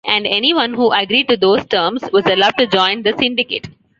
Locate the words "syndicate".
3.19-3.67